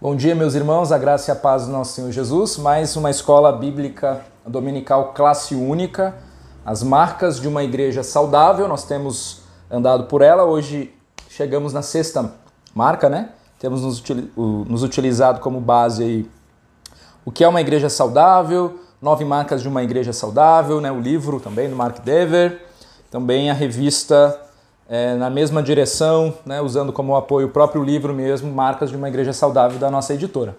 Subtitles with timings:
[0.00, 2.56] Bom dia, meus irmãos, a graça e a paz do nosso Senhor Jesus.
[2.58, 6.14] Mais uma escola bíblica dominical classe única,
[6.66, 8.68] as marcas de uma igreja saudável.
[8.68, 10.44] Nós temos andado por ela.
[10.44, 10.92] Hoje
[11.28, 12.32] chegamos na sexta
[12.74, 13.30] marca, né?
[13.62, 16.30] Temos nos, utilizado como base aí
[17.24, 20.90] o que é uma igreja saudável, nove marcas de uma igreja saudável, né?
[20.90, 22.60] O livro também do Mark Dever,
[23.08, 24.36] também a revista
[24.88, 29.06] é, na mesma direção, né, usando como apoio o próprio livro mesmo, Marcas de uma
[29.06, 30.56] Igreja Saudável da nossa editora.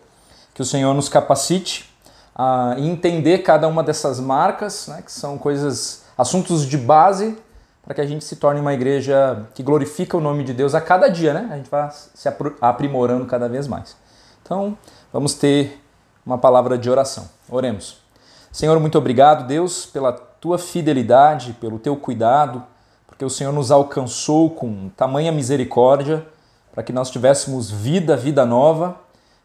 [0.53, 1.93] Que o Senhor nos capacite
[2.33, 7.37] a entender cada uma dessas marcas, né, que são coisas, assuntos de base,
[7.83, 10.79] para que a gente se torne uma igreja que glorifica o nome de Deus a
[10.79, 11.49] cada dia, né?
[11.51, 12.29] A gente vai se
[12.61, 13.97] aprimorando cada vez mais.
[14.41, 14.77] Então,
[15.11, 15.83] vamos ter
[16.25, 17.29] uma palavra de oração.
[17.49, 17.97] Oremos.
[18.51, 22.63] Senhor, muito obrigado, Deus, pela tua fidelidade, pelo teu cuidado,
[23.05, 26.25] porque o Senhor nos alcançou com tamanha misericórdia
[26.71, 28.97] para que nós tivéssemos vida, vida nova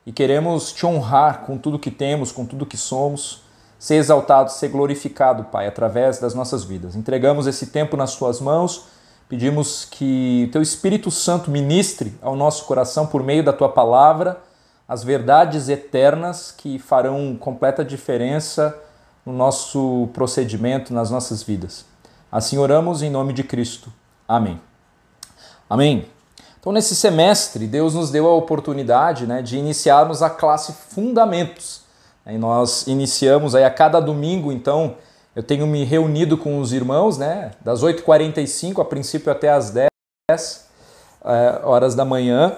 [0.06, 3.42] e queremos te honrar com tudo que temos, com tudo que somos,
[3.78, 6.96] ser exaltado, ser glorificado, Pai, através das nossas vidas.
[6.96, 8.86] Entregamos esse tempo nas tuas mãos,
[9.28, 14.40] pedimos que teu Espírito Santo ministre ao nosso coração por meio da tua palavra
[14.88, 18.74] as verdades eternas que farão completa diferença
[19.24, 21.84] no nosso procedimento, nas nossas vidas.
[22.32, 23.92] Assim oramos em nome de Cristo.
[24.26, 24.58] Amém.
[25.68, 26.08] Amém.
[26.58, 31.82] Então, nesse semestre, Deus nos deu a oportunidade né, de iniciarmos a classe Fundamentos.
[32.36, 34.96] Nós iniciamos aí a cada domingo, então,
[35.34, 39.88] eu tenho me reunido com os irmãos, né, das 8h45, a princípio até as 10
[41.24, 42.56] é, horas da manhã,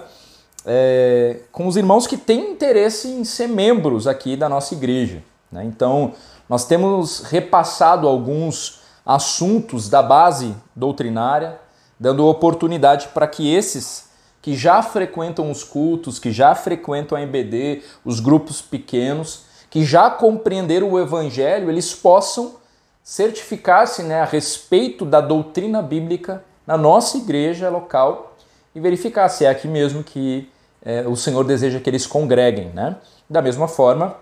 [0.65, 5.23] é, com os irmãos que têm interesse em ser membros aqui da nossa igreja.
[5.51, 5.63] Né?
[5.63, 6.13] Então,
[6.49, 11.59] nós temos repassado alguns assuntos da base doutrinária,
[11.99, 14.09] dando oportunidade para que esses
[14.41, 20.09] que já frequentam os cultos, que já frequentam a EBD, os grupos pequenos, que já
[20.09, 22.55] compreenderam o Evangelho, eles possam
[23.01, 28.35] certificar-se né, a respeito da doutrina bíblica na nossa igreja local
[28.75, 30.51] e verificar se é aqui mesmo que
[30.83, 32.69] é, o Senhor deseja que eles congreguem.
[32.73, 32.97] Né?
[33.29, 34.17] Da mesma forma,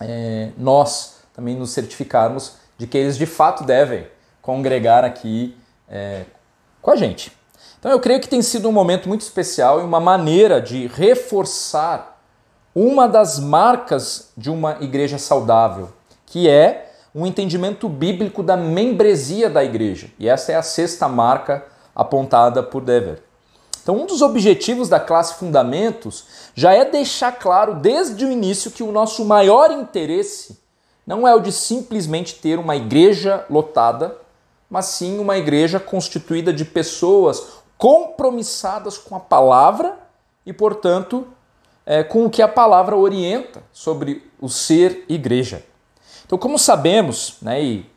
[0.00, 4.06] é, nós também nos certificarmos de que eles de fato devem
[4.40, 5.54] congregar aqui
[5.86, 6.24] é,
[6.80, 7.30] com a gente.
[7.78, 12.17] Então eu creio que tem sido um momento muito especial e uma maneira de reforçar
[12.74, 15.90] uma das marcas de uma igreja saudável,
[16.26, 20.10] que é um entendimento bíblico da membresia da igreja.
[20.18, 21.64] E essa é a sexta marca
[21.94, 23.22] apontada por Dever.
[23.82, 28.82] Então, um dos objetivos da classe Fundamentos já é deixar claro desde o início que
[28.82, 30.60] o nosso maior interesse
[31.06, 34.14] não é o de simplesmente ter uma igreja lotada,
[34.68, 37.42] mas sim uma igreja constituída de pessoas
[37.78, 39.98] compromissadas com a palavra
[40.44, 41.26] e, portanto,
[41.88, 45.64] é, com o que a palavra orienta sobre o ser igreja.
[46.26, 47.90] Então, como sabemos, né, e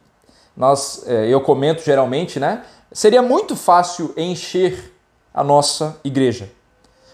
[0.55, 4.93] nós, é, eu comento geralmente, né, seria muito fácil encher
[5.33, 6.49] a nossa igreja.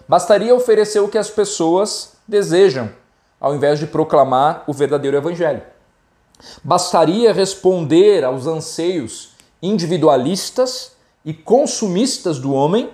[0.08, 2.92] Bastaria oferecer o que as pessoas desejam,
[3.42, 5.64] ao invés de proclamar o verdadeiro evangelho.
[6.64, 9.32] Bastaria responder aos anseios
[9.64, 10.92] individualistas
[11.26, 12.92] e consumistas do homem,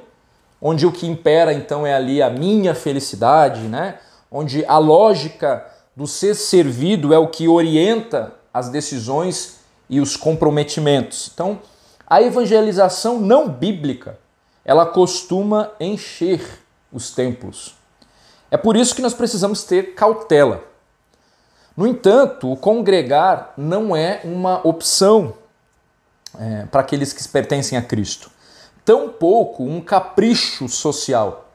[0.66, 4.00] onde o que impera então é ali a minha felicidade, né?
[4.32, 9.58] onde a lógica do ser servido é o que orienta as decisões
[9.90, 11.30] e os comprometimentos.
[11.34, 11.60] Então,
[12.08, 14.18] a evangelização não bíblica,
[14.64, 16.42] ela costuma encher
[16.94, 17.76] os templos.
[18.50, 20.64] É por isso que nós precisamos ter cautela.
[21.76, 25.34] No entanto, o congregar não é uma opção
[26.40, 28.32] é, para aqueles que pertencem a Cristo.
[28.86, 31.50] Tampouco um capricho social.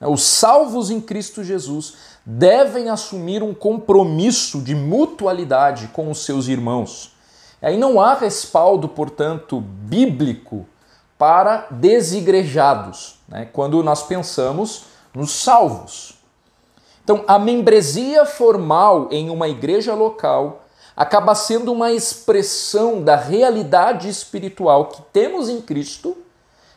[0.00, 1.94] Os salvos em Cristo Jesus
[2.24, 7.12] devem assumir um compromisso de mutualidade com os seus irmãos.
[7.62, 10.66] Aí não há respaldo, portanto, bíblico
[11.16, 13.48] para desigrejados, né?
[13.50, 16.14] quando nós pensamos nos salvos.
[17.02, 20.64] Então, a membresia formal em uma igreja local
[20.94, 26.16] acaba sendo uma expressão da realidade espiritual que temos em Cristo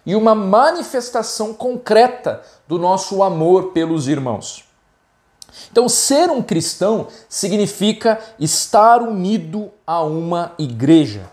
[0.06, 4.66] e uma manifestação concreta do nosso amor pelos irmãos.
[5.72, 11.32] Então, ser um cristão significa estar unido a uma igreja.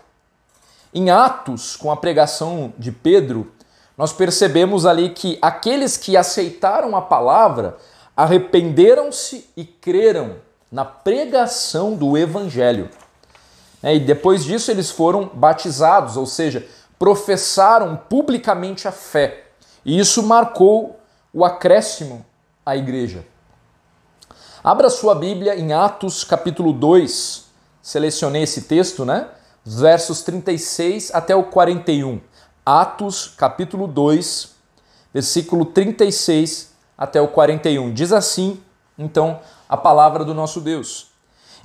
[0.93, 3.51] Em Atos, com a pregação de Pedro,
[3.97, 7.77] nós percebemos ali que aqueles que aceitaram a palavra
[8.15, 10.35] arrependeram-se e creram
[10.71, 12.89] na pregação do Evangelho.
[13.81, 16.67] É, e depois disso eles foram batizados, ou seja,
[16.99, 19.45] professaram publicamente a fé.
[19.85, 20.99] E isso marcou
[21.31, 22.25] o acréscimo
[22.65, 23.25] à igreja.
[24.63, 27.45] Abra sua Bíblia em Atos capítulo 2.
[27.81, 29.29] Selecionei esse texto, né?
[29.63, 32.19] Versos 36 até o 41.
[32.65, 34.55] Atos capítulo 2,
[35.13, 37.93] versículo 36 até o 41.
[37.93, 38.61] Diz assim,
[38.97, 39.39] então,
[39.69, 41.11] a palavra do nosso Deus.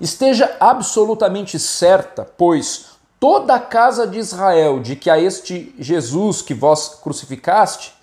[0.01, 2.92] Esteja absolutamente certa, pois
[3.23, 7.95] toda a casa de Israel, de que a este Jesus que vós crucificaste,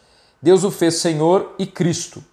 [0.41, 2.23] Deus o fez Senhor e Cristo.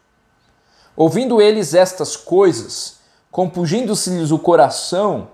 [0.95, 2.99] Ouvindo eles estas coisas,
[3.29, 5.31] compungindo-se-lhes o coração,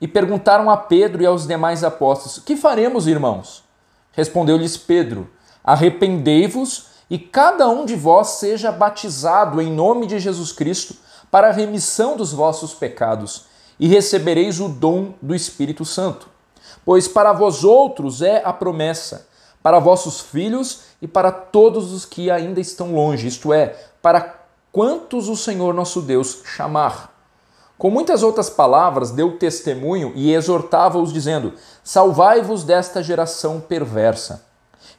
[0.00, 3.62] e perguntaram a Pedro e aos demais apóstolos: Que faremos, irmãos?
[4.10, 5.30] Respondeu-lhes Pedro:
[5.62, 10.96] Arrependei-vos e cada um de vós seja batizado em nome de Jesus Cristo
[11.30, 13.44] para a remissão dos vossos pecados,
[13.78, 16.31] e recebereis o dom do Espírito Santo.
[16.84, 19.28] Pois para vós outros é a promessa,
[19.62, 24.40] para vossos filhos e para todos os que ainda estão longe, isto é, para
[24.72, 27.12] quantos o Senhor nosso Deus chamar.
[27.78, 34.46] Com muitas outras palavras, deu testemunho e exortava-os, dizendo: Salvai-vos desta geração perversa.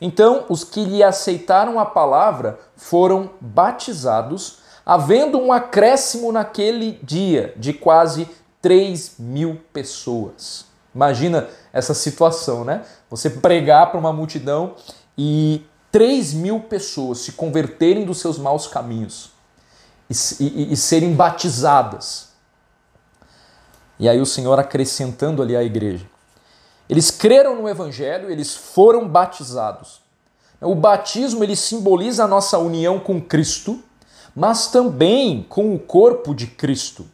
[0.01, 7.71] Então, os que lhe aceitaram a palavra foram batizados, havendo um acréscimo naquele dia de
[7.71, 8.27] quase
[8.61, 10.72] 3 mil pessoas.
[10.93, 12.83] Imagina essa situação, né?
[13.09, 14.75] Você pregar para uma multidão
[15.17, 19.31] e 3 mil pessoas se converterem dos seus maus caminhos
[20.09, 20.13] e,
[20.43, 22.29] e, e serem batizadas.
[23.99, 26.05] E aí o Senhor acrescentando ali à igreja.
[26.89, 30.01] Eles creram no evangelho, eles foram batizados.
[30.59, 33.81] O batismo ele simboliza a nossa união com Cristo,
[34.35, 37.05] mas também com o corpo de Cristo.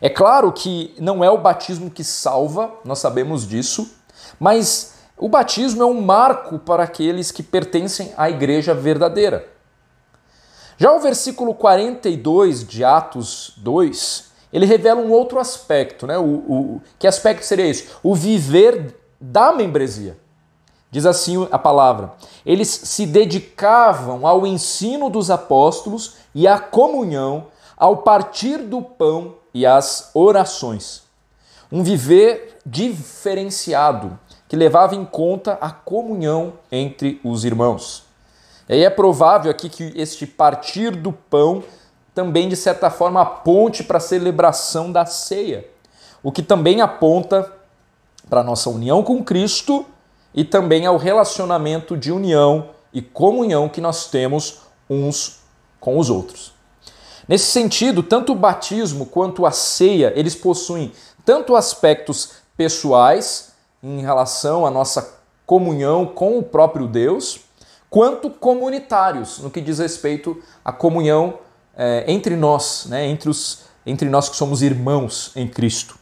[0.00, 3.90] É claro que não é o batismo que salva, nós sabemos disso,
[4.38, 9.48] mas o batismo é um marco para aqueles que pertencem à igreja verdadeira.
[10.76, 16.18] Já o versículo 42 de Atos 2, ele revela um outro aspecto, né?
[16.18, 17.88] O, o, que aspecto seria esse?
[18.02, 20.18] O viver da membresia.
[20.90, 22.12] Diz assim a palavra:
[22.44, 29.64] eles se dedicavam ao ensino dos apóstolos e à comunhão, ao partir do pão e
[29.64, 31.04] às orações.
[31.70, 34.18] Um viver diferenciado
[34.48, 38.04] que levava em conta a comunhão entre os irmãos.
[38.68, 41.62] E aí é provável aqui que este partir do pão
[42.14, 45.68] também, de certa forma, aponte para a celebração da ceia,
[46.22, 47.50] o que também aponta
[48.28, 49.84] para a nossa união com Cristo
[50.34, 55.40] e também ao relacionamento de união e comunhão que nós temos uns
[55.80, 56.54] com os outros.
[57.26, 60.92] Nesse sentido, tanto o batismo quanto a ceia, eles possuem
[61.24, 65.14] tanto aspectos pessoais em relação à nossa
[65.46, 67.40] comunhão com o próprio Deus,
[67.88, 71.38] quanto comunitários no que diz respeito à comunhão
[71.76, 75.98] é, entre nós, né, entre, os, entre nós que somos irmãos em Cristo.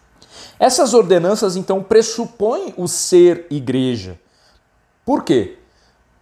[0.59, 4.19] Essas ordenanças então pressupõem o ser igreja.
[5.05, 5.59] Por quê?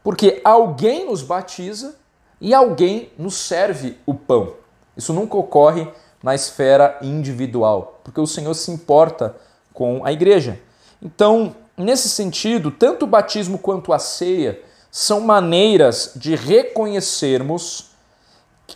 [0.02, 1.96] Porque alguém nos batiza
[2.40, 4.59] e alguém nos serve o pão.
[5.00, 5.88] Isso nunca ocorre
[6.22, 9.34] na esfera individual, porque o Senhor se importa
[9.72, 10.60] com a igreja.
[11.00, 17.92] Então, nesse sentido, tanto o batismo quanto a ceia são maneiras de reconhecermos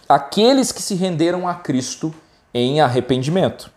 [0.09, 2.15] aqueles que se renderam a Cristo
[2.55, 3.71] em arrependimento.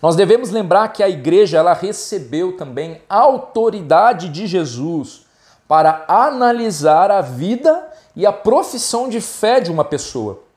[0.00, 5.26] Nós devemos lembrar que a igreja ela recebeu também a autoridade de Jesus
[5.68, 10.50] para analisar a vida e a profissão de fé de uma pessoa.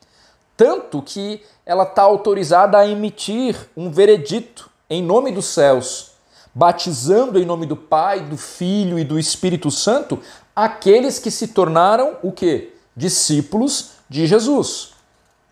[0.57, 6.11] Tanto que ela está autorizada a emitir um veredito em nome dos céus,
[6.53, 10.21] batizando em nome do Pai, do Filho e do Espírito Santo
[10.55, 12.73] aqueles que se tornaram o que?
[12.95, 14.93] Discípulos de Jesus.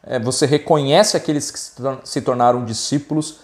[0.01, 1.60] É, você reconhece aqueles que
[2.03, 3.39] se tornaram discípulos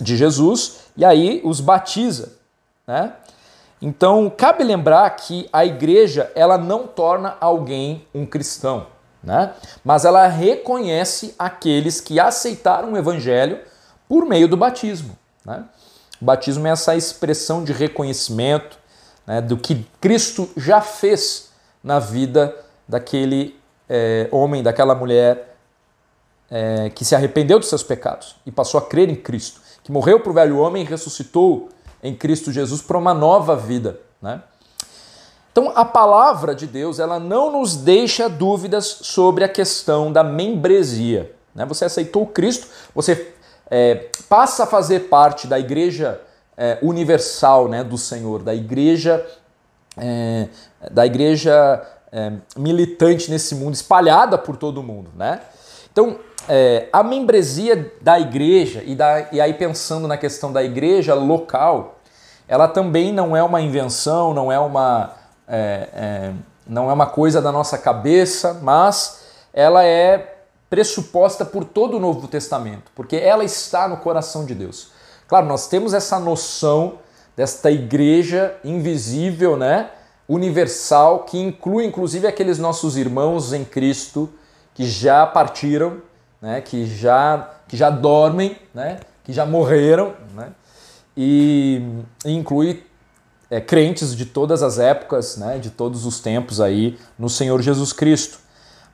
[0.00, 2.32] de Jesus e aí os batiza,
[2.86, 3.14] né?
[3.82, 8.86] Então, cabe lembrar que a igreja, ela não torna alguém um cristão,
[9.24, 9.52] né?
[9.84, 13.58] Mas ela reconhece aqueles que aceitaram o evangelho
[14.08, 15.64] por meio do batismo, né?
[16.20, 18.78] O batismo é essa expressão de reconhecimento
[19.26, 21.50] né, do que Cristo já fez
[21.82, 22.54] na vida
[22.86, 25.56] daquele é, homem, daquela mulher
[26.50, 30.18] é, que se arrependeu dos seus pecados e passou a crer em Cristo que morreu
[30.18, 31.68] para o velho homem e ressuscitou
[32.02, 34.00] em Cristo Jesus para uma nova vida.
[34.20, 34.42] Né?
[35.54, 41.32] Então, a palavra de Deus, ela não nos deixa dúvidas sobre a questão da membresia.
[41.54, 41.64] Né?
[41.66, 43.32] Você aceitou Cristo, você
[43.70, 46.20] é, passa a fazer parte da igreja
[46.56, 49.24] é, universal né, do Senhor, da igreja,
[49.96, 50.48] é,
[50.90, 55.12] da igreja é, militante nesse mundo, espalhada por todo mundo.
[55.14, 55.40] Né?
[55.92, 56.18] Então,
[56.48, 62.00] é, a membresia da igreja, e, da, e aí pensando na questão da igreja local,
[62.48, 65.14] ela também não é uma invenção, não é uma,
[65.48, 66.32] é, é,
[66.66, 70.34] não é uma coisa da nossa cabeça, mas ela é
[70.68, 74.90] pressuposta por todo o Novo Testamento, porque ela está no coração de Deus.
[75.28, 76.98] Claro, nós temos essa noção
[77.36, 79.90] desta igreja invisível, né,
[80.28, 84.28] universal, que inclui inclusive aqueles nossos irmãos em Cristo
[84.74, 85.98] que já partiram,
[86.40, 90.50] né, que já que já dormem, né, que já morreram, né,
[91.16, 91.82] e,
[92.24, 92.84] e inclui
[93.54, 97.92] é, crentes de todas as épocas, né, de todos os tempos aí no Senhor Jesus
[97.92, 98.40] Cristo.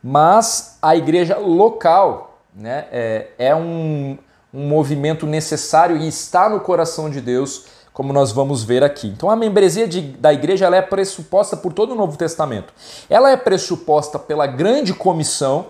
[0.03, 4.19] Mas a igreja local né, é, é um,
[4.53, 9.09] um movimento necessário e está no coração de Deus, como nós vamos ver aqui.
[9.09, 12.71] Então a membresia de, da igreja ela é pressuposta por todo o Novo Testamento.
[13.09, 15.69] Ela é pressuposta pela grande comissão,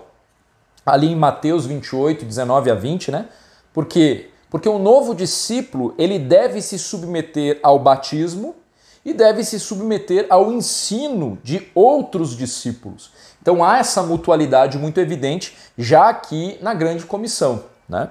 [0.85, 3.29] ali em Mateus 28, 19 a 20, né?
[3.71, 8.53] Porque porque o novo discípulo, ele deve se submeter ao batismo
[9.03, 13.11] e deve se submeter ao ensino de outros discípulos.
[13.41, 17.63] Então há essa mutualidade muito evidente já aqui na grande comissão.
[17.89, 18.09] Né?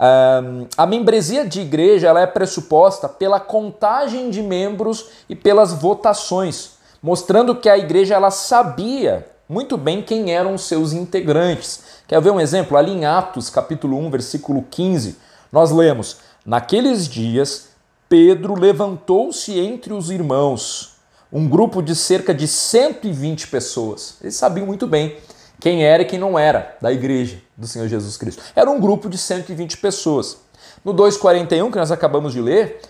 [0.00, 6.72] Um, a membresia de igreja ela é pressuposta pela contagem de membros e pelas votações,
[7.02, 11.84] mostrando que a igreja ela sabia muito bem quem eram os seus integrantes.
[12.08, 12.76] Quer ver um exemplo?
[12.76, 15.18] Ali em Atos, capítulo 1, versículo 15,
[15.52, 17.68] nós lemos: Naqueles dias,
[18.08, 20.96] Pedro levantou-se entre os irmãos,
[21.32, 24.16] um grupo de cerca de 120 pessoas.
[24.20, 25.16] Eles sabiam muito bem
[25.60, 28.42] quem era e quem não era da igreja do Senhor Jesus Cristo.
[28.54, 30.38] Era um grupo de 120 pessoas.
[30.84, 32.80] No 2,41, que nós acabamos de ler,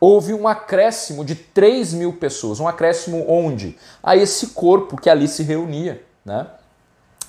[0.00, 2.60] houve um acréscimo de 3 mil pessoas.
[2.60, 3.78] Um acréscimo onde?
[4.02, 6.02] A esse corpo que ali se reunia.
[6.24, 6.46] Né?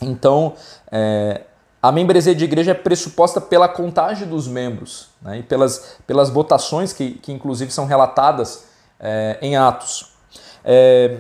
[0.02, 0.56] Então,
[0.92, 1.42] é,
[1.88, 6.92] a membresia de igreja é pressuposta pela contagem dos membros né, e pelas, pelas votações
[6.92, 8.66] que, que inclusive são relatadas
[9.00, 10.16] é, em Atos.
[10.64, 11.20] É,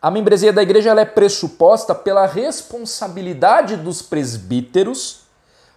[0.00, 5.24] a membresia da igreja é pressuposta pela responsabilidade dos presbíteros,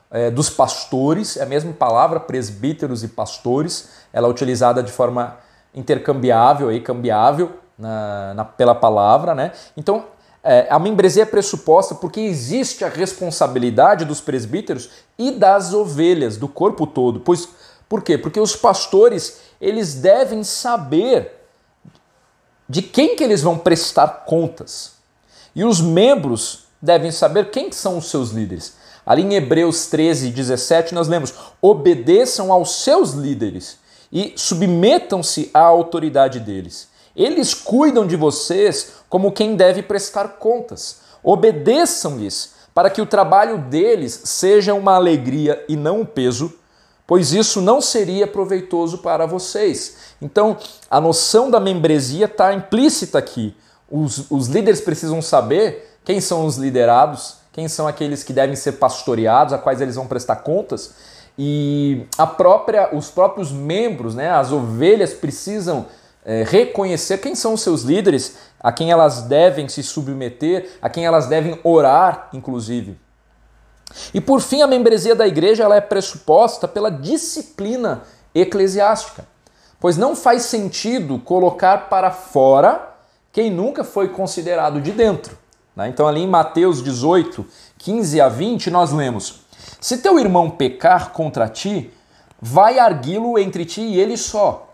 [0.09, 5.37] é, dos pastores, é a mesma palavra, presbíteros e pastores, ela é utilizada de forma
[5.75, 9.35] intercambiável, e cambiável na, na, pela palavra.
[9.35, 9.51] Né?
[9.75, 10.05] Então,
[10.49, 14.89] é, a membresia é pressuposta porque existe a responsabilidade dos presbíteros
[15.19, 17.19] e das ovelhas, do corpo todo.
[17.19, 17.49] Pois,
[17.89, 18.17] por quê?
[18.17, 21.33] Porque os pastores eles devem saber
[22.69, 24.93] de quem que eles vão prestar contas.
[25.53, 28.75] E os membros devem saber quem são os seus líderes.
[29.05, 36.39] Ali em Hebreus 13, 17, nós lemos: obedeçam aos seus líderes e submetam-se à autoridade
[36.39, 36.87] deles.
[37.17, 40.99] Eles cuidam de vocês como quem deve prestar contas.
[41.23, 46.53] Obedeçam-lhes para que o trabalho deles seja uma alegria e não um peso,
[47.07, 49.95] pois isso não seria proveitoso para vocês.
[50.21, 50.55] Então,
[50.91, 53.55] a noção da membresia está implícita aqui.
[53.89, 58.73] Os, os líderes precisam saber quem são os liderados, quem são aqueles que devem ser
[58.73, 60.93] pastoreados, a quais eles vão prestar contas.
[61.35, 65.87] E a própria, os próprios membros, né, as ovelhas precisam
[66.27, 71.05] é, reconhecer quem são os seus líderes, a quem elas devem se submeter, a quem
[71.05, 72.99] elas devem orar, inclusive.
[74.13, 78.01] E por fim, a membresia da igreja ela é pressuposta pela disciplina
[78.35, 79.25] eclesiástica,
[79.79, 82.93] pois não faz sentido colocar para fora
[83.31, 85.37] quem nunca foi considerado de dentro.
[85.73, 85.87] Né?
[85.87, 87.45] Então, ali em Mateus 18,
[87.77, 89.43] 15 a 20, nós lemos:
[89.79, 91.89] Se teu irmão pecar contra ti,
[92.41, 94.66] vai arguí-lo entre ti e ele só.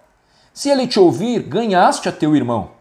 [0.54, 2.72] Se ele te ouvir, ganhaste a teu irmão.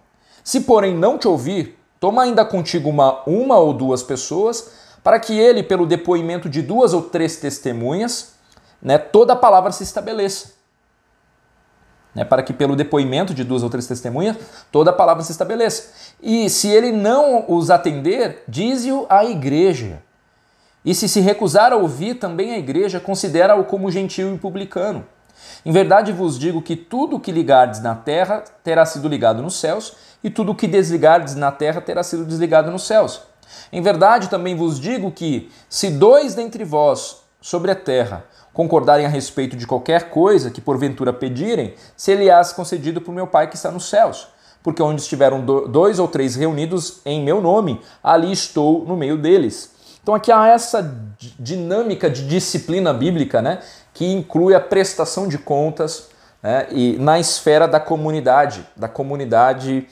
[0.44, 5.38] Se, porém, não te ouvir, toma ainda contigo uma, uma ou duas pessoas, para que
[5.38, 8.34] ele, pelo depoimento de duas ou três testemunhas,
[8.80, 10.52] né, toda a palavra se estabeleça.
[12.14, 14.36] Né, para que pelo depoimento de duas ou três testemunhas,
[14.70, 15.92] toda a palavra se estabeleça.
[16.20, 20.02] E se ele não os atender, dize-o à igreja.
[20.84, 25.06] E se se recusar a ouvir, também a igreja considera-o como gentil e publicano.
[25.64, 29.54] Em verdade vos digo que tudo o que ligardes na terra terá sido ligado nos
[29.54, 33.22] céus, e tudo o que desligardes na terra terá sido desligado nos céus.
[33.72, 39.08] Em verdade também vos digo que, se dois dentre vós sobre a terra concordarem a
[39.08, 43.56] respeito de qualquer coisa que porventura pedirem, se lhe has concedido por meu Pai que
[43.56, 44.28] está nos céus.
[44.62, 49.72] porque onde estiveram dois ou três reunidos em meu nome, ali estou no meio deles.
[50.02, 50.96] Então aqui há essa
[51.38, 53.60] dinâmica de disciplina bíblica, né,
[53.94, 56.08] que inclui a prestação de contas
[56.42, 59.86] né, e na esfera da comunidade, da comunidade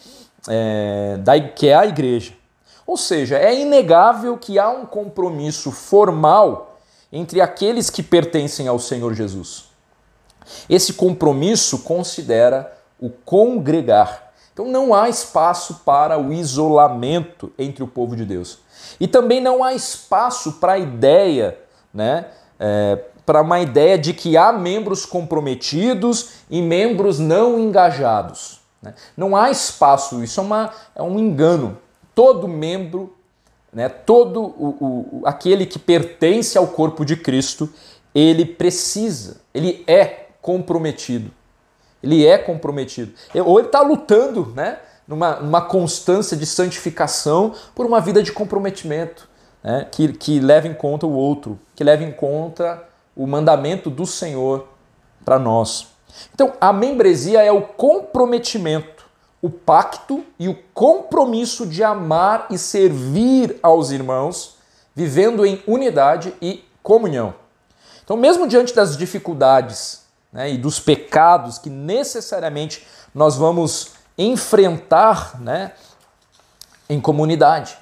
[0.49, 2.33] é, da, que é a igreja.
[2.87, 6.81] Ou seja, é inegável que há um compromisso formal
[7.13, 9.67] entre aqueles que pertencem ao Senhor Jesus.
[10.69, 14.33] Esse compromisso considera o congregar.
[14.53, 18.59] Então não há espaço para o isolamento entre o povo de Deus.
[18.99, 21.59] E também não há espaço para a ideia,
[21.93, 22.27] né,
[22.59, 22.99] é,
[23.31, 28.59] para uma ideia de que há membros comprometidos e membros não engajados.
[28.83, 28.93] Né?
[29.17, 31.79] Não há espaço, isso é, uma, é um engano.
[32.13, 33.15] Todo membro,
[33.73, 34.77] né, todo o,
[35.21, 37.73] o, aquele que pertence ao corpo de Cristo,
[38.13, 41.31] ele precisa, ele é comprometido.
[42.03, 43.13] Ele é comprometido.
[43.47, 44.81] Ou ele está lutando, né?
[45.07, 49.29] Numa, numa constância de santificação por uma vida de comprometimento,
[49.63, 49.87] né?
[49.89, 52.90] que, que leva em conta o outro, que leva em conta
[53.21, 54.67] o mandamento do Senhor
[55.27, 55.89] para nós.
[56.33, 59.05] Então, a membresia é o comprometimento,
[59.43, 64.57] o pacto e o compromisso de amar e servir aos irmãos,
[64.95, 67.35] vivendo em unidade e comunhão.
[68.03, 70.01] Então, mesmo diante das dificuldades
[70.33, 75.73] né, e dos pecados que necessariamente nós vamos enfrentar né,
[76.89, 77.77] em comunidade.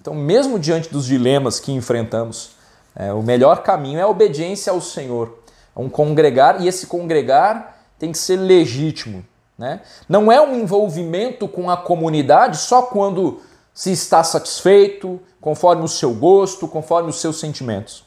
[0.00, 2.57] Então, mesmo diante dos dilemas que enfrentamos,
[2.98, 5.38] é, o melhor caminho é a obediência ao Senhor,
[5.74, 9.24] é um congregar, e esse congregar tem que ser legítimo.
[9.56, 9.80] Né?
[10.08, 13.40] Não é um envolvimento com a comunidade só quando
[13.72, 18.04] se está satisfeito, conforme o seu gosto, conforme os seus sentimentos.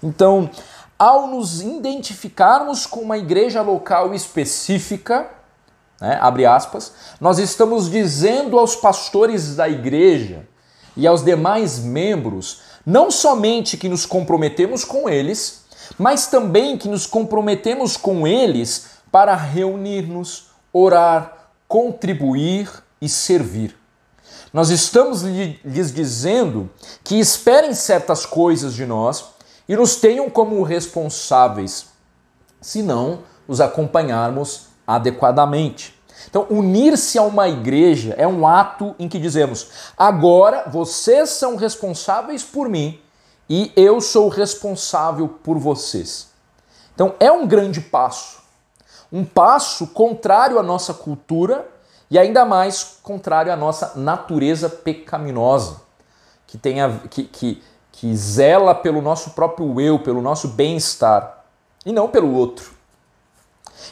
[0.00, 0.48] Então,
[0.96, 5.28] ao nos identificarmos com uma igreja local específica,
[6.00, 10.46] né, abre aspas, nós estamos dizendo aos pastores da igreja
[10.96, 15.64] e aos demais membros não somente que nos comprometemos com eles,
[15.98, 22.70] mas também que nos comprometemos com eles para reunir-nos, orar, contribuir
[23.00, 23.76] e servir.
[24.52, 26.70] Nós estamos lhes dizendo
[27.02, 29.24] que esperem certas coisas de nós
[29.68, 31.86] e nos tenham como responsáveis,
[32.60, 35.95] se não os acompanharmos adequadamente.
[36.28, 42.42] Então, unir-se a uma igreja é um ato em que dizemos: agora vocês são responsáveis
[42.42, 43.00] por mim
[43.48, 46.28] e eu sou responsável por vocês.
[46.94, 48.40] Então, é um grande passo.
[49.12, 51.68] Um passo contrário à nossa cultura
[52.10, 55.80] e ainda mais contrário à nossa natureza pecaminosa,
[56.46, 57.62] que, tem a, que, que
[57.96, 61.44] que zela pelo nosso próprio eu, pelo nosso bem-estar,
[61.84, 62.72] e não pelo outro.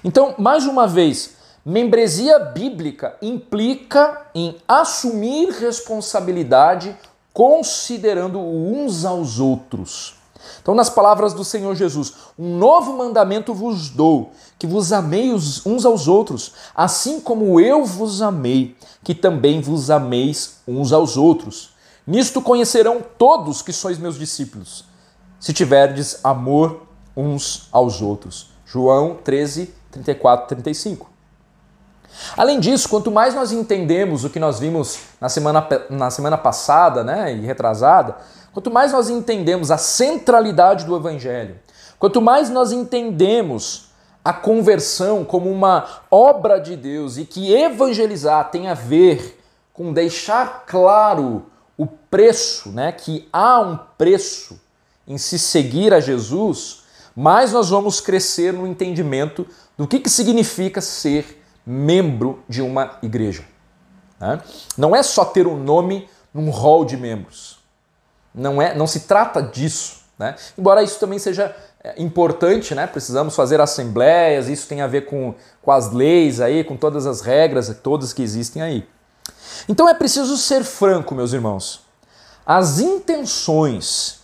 [0.04, 6.96] Então, mais uma vez, membresia bíblica implica em assumir responsabilidade
[7.32, 10.14] considerando uns aos outros.
[10.60, 15.86] Então, nas palavras do Senhor Jesus, um novo mandamento vos dou, que vos ameis uns
[15.86, 21.70] aos outros, assim como eu vos amei, que também vos ameis uns aos outros.
[22.06, 24.84] Nisto conhecerão todos que sois meus discípulos,
[25.40, 26.82] se tiverdes amor
[27.16, 28.50] uns aos outros.
[28.66, 31.13] João 13, 34, 35.
[32.36, 37.02] Além disso, quanto mais nós entendemos o que nós vimos na semana, na semana passada
[37.02, 38.16] né, e retrasada,
[38.52, 41.56] quanto mais nós entendemos a centralidade do Evangelho,
[41.98, 43.90] quanto mais nós entendemos
[44.24, 49.40] a conversão como uma obra de Deus e que evangelizar tem a ver
[49.72, 51.46] com deixar claro
[51.76, 54.60] o preço, né, que há um preço
[55.06, 59.46] em se seguir a Jesus, mais nós vamos crescer no entendimento
[59.76, 63.44] do que, que significa ser membro de uma igreja.
[64.20, 64.40] Né?
[64.76, 67.58] Não é só ter um nome num hall de membros.
[68.34, 70.02] Não, é, não se trata disso.
[70.18, 70.34] Né?
[70.58, 72.86] Embora isso também seja é, importante, né?
[72.86, 77.20] precisamos fazer assembleias, isso tem a ver com, com as leis aí, com todas as
[77.20, 78.86] regras, todas que existem aí.
[79.68, 81.82] Então é preciso ser franco, meus irmãos.
[82.46, 84.20] As intenções,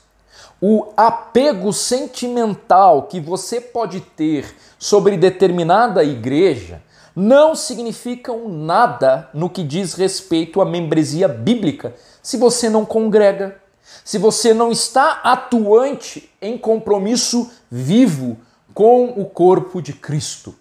[0.61, 6.83] o apego sentimental que você pode ter sobre determinada igreja
[7.15, 13.61] não significam nada no que diz respeito à membresia bíblica se você não congrega,
[14.05, 18.39] se você não está atuante em compromisso vivo
[18.73, 20.55] com o corpo de Cristo.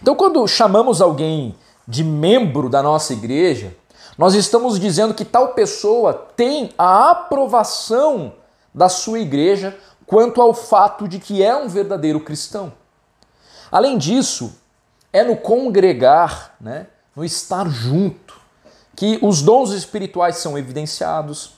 [0.00, 1.56] Então, quando chamamos alguém
[1.88, 3.76] de membro da nossa igreja,
[4.16, 8.34] nós estamos dizendo que tal pessoa tem a aprovação
[8.74, 12.72] da sua igreja quanto ao fato de que é um verdadeiro cristão.
[13.72, 14.54] Além disso,
[15.10, 18.38] é no congregar, né, no estar junto,
[18.94, 21.54] que os dons espirituais são evidenciados,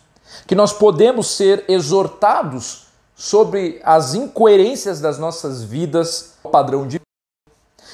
[0.46, 7.00] que nós podemos ser exortados sobre as incoerências das nossas vidas, padrão de.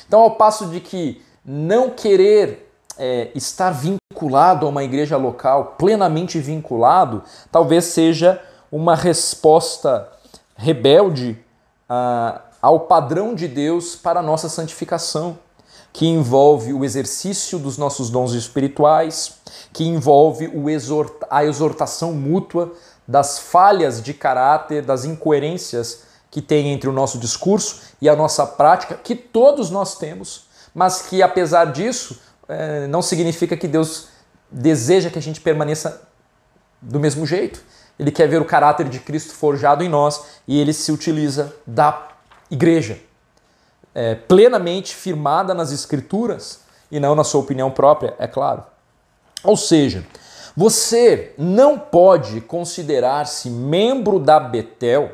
[0.06, 6.38] Então, ao passo de que não querer é, estar vinculado a uma igreja local, plenamente
[6.38, 10.10] vinculado, talvez seja uma resposta
[10.56, 11.42] rebelde
[11.88, 15.38] ah, ao padrão de Deus para a nossa santificação,
[15.92, 19.34] que envolve o exercício dos nossos dons espirituais,
[19.72, 20.50] que envolve
[21.28, 22.72] a exortação mútua
[23.06, 28.46] das falhas de caráter, das incoerências que tem entre o nosso discurso e a nossa
[28.46, 34.08] prática, que todos nós temos, mas que apesar disso é, não significa que Deus
[34.50, 36.02] deseja que a gente permaneça
[36.80, 37.62] do mesmo jeito.
[37.98, 42.09] Ele quer ver o caráter de Cristo forjado em nós e ele se utiliza da
[42.50, 42.98] igreja,
[43.94, 46.60] é, plenamente firmada nas Escrituras
[46.90, 48.64] e não na sua opinião própria, é claro.
[49.42, 50.04] Ou seja,
[50.56, 55.12] você não pode considerar-se membro da Betel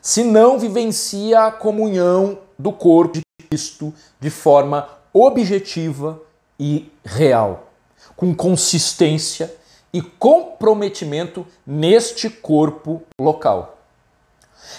[0.00, 6.20] se não vivencia a comunhão do corpo de Cristo de forma objetiva
[6.58, 7.70] e real,
[8.16, 9.54] com consistência
[9.92, 13.75] e comprometimento neste corpo local.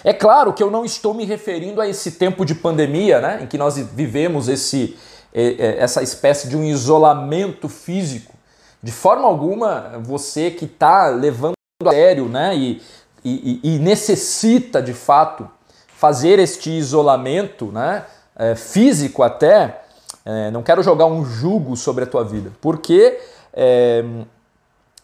[0.04, 3.48] É claro que eu não estou me referindo a esse tempo de pandemia, né, em
[3.48, 4.98] que nós vivemos esse,
[5.34, 8.38] essa espécie de um isolamento físico
[8.82, 12.82] de forma alguma, você que está levando a sério né, e,
[13.24, 15.50] e, e, necessita de fato
[15.88, 19.82] fazer este isolamento né, é, físico até,
[20.24, 23.20] é, não quero jogar um jugo sobre a tua vida, porque
[23.52, 24.06] é,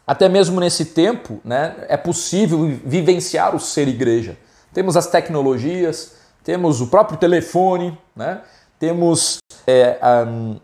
[0.05, 4.37] até mesmo nesse tempo né, é possível vivenciar o ser igreja.
[4.73, 8.41] Temos as tecnologias, temos o próprio telefone, né,
[8.79, 10.59] temos é, um,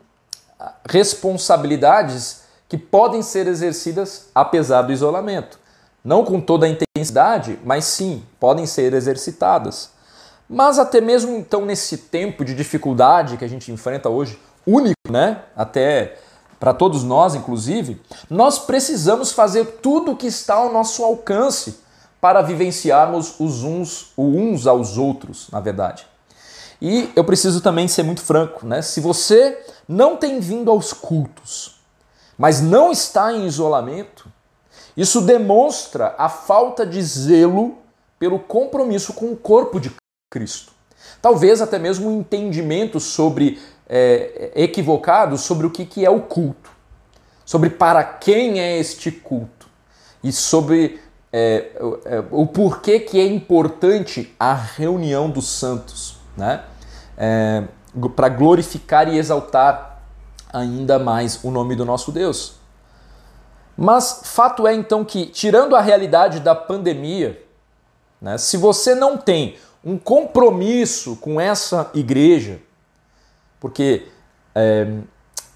[0.88, 5.60] responsabilidades que podem ser exercidas apesar do isolamento.
[6.04, 9.92] Não com toda a intensidade, mas sim, podem ser exercitadas.
[10.50, 15.44] Mas até mesmo então nesse tempo de dificuldade que a gente enfrenta hoje, único, né?
[15.56, 16.18] Até
[16.60, 21.80] para todos nós, inclusive, nós precisamos fazer tudo o que está ao nosso alcance
[22.20, 26.06] para vivenciarmos os uns, uns aos outros, na verdade.
[26.82, 28.82] E eu preciso também ser muito franco, né?
[28.82, 31.80] Se você não tem vindo aos cultos,
[32.38, 34.32] mas não está em isolamento,
[34.96, 37.78] isso demonstra a falta de zelo
[38.18, 39.92] pelo compromisso com o corpo de
[40.32, 40.74] Cristo.
[41.22, 46.70] Talvez até mesmo um entendimento sobre é, equivocado sobre o que, que é o culto,
[47.44, 49.68] sobre para quem é este culto
[50.24, 51.72] e sobre é,
[52.06, 56.64] é, o porquê que é importante a reunião dos santos, né?
[57.18, 57.64] É,
[58.16, 60.02] para glorificar e exaltar
[60.52, 62.56] ainda mais o nome do nosso Deus.
[63.78, 67.42] Mas fato é então que, tirando a realidade da pandemia,
[68.22, 72.60] né, se você não tem um compromisso com essa igreja,
[73.60, 74.08] porque
[74.54, 74.98] é,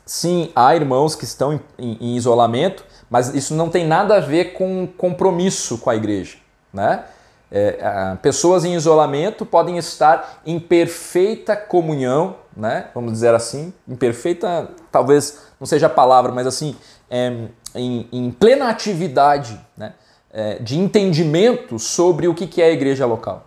[0.05, 4.19] sim, há irmãos que estão em, em, em, isolamento, mas isso não tem nada a
[4.19, 6.37] ver com compromisso com a igreja.
[6.73, 7.03] Né?
[7.51, 12.87] É, pessoas em isolamento podem estar em perfeita comunhão, né?
[12.91, 16.75] Vamos dizer assim, em perfeita, talvez não seja a palavra, mas assim,
[17.07, 19.93] é, em, em, plena atividade, né?
[20.31, 23.45] É, de entendimento sobre o que é a igreja local.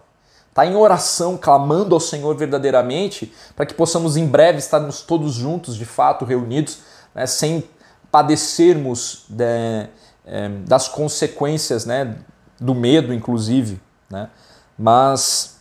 [0.48, 5.74] Está em oração, clamando ao Senhor verdadeiramente, para que possamos em breve estarmos todos juntos,
[5.74, 6.78] de fato, reunidos,
[7.12, 7.26] né?
[7.26, 7.64] sem
[8.16, 9.88] padecermos de,
[10.24, 12.16] é, das consequências né?
[12.58, 14.30] do medo, inclusive né?
[14.78, 15.58] Mas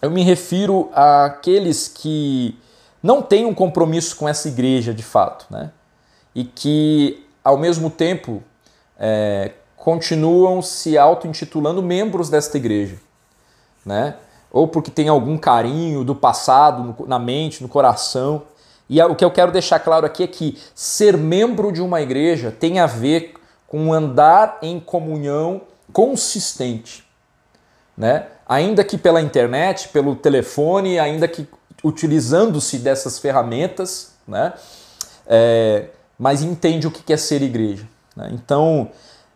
[0.00, 2.58] eu me refiro àqueles que
[3.02, 5.70] não têm um compromisso com essa igreja de fato, né?
[6.34, 8.42] E que, ao mesmo tempo,
[8.98, 12.96] é, continuam se auto-intitulando membros desta igreja,
[13.84, 14.16] né?
[14.50, 18.42] Ou porque tem algum carinho do passado na mente, no coração.
[18.92, 22.50] E o que eu quero deixar claro aqui é que ser membro de uma igreja
[22.50, 23.34] tem a ver
[23.66, 27.04] com andar em comunhão consistente
[27.96, 28.26] né?
[28.48, 31.46] Ainda que pela internet, pelo telefone, ainda que
[31.84, 34.52] utilizando-se dessas ferramentas, né?
[35.26, 35.86] É,
[36.18, 37.86] mas entende o que é ser igreja.
[38.16, 38.30] Né?
[38.32, 38.90] Então,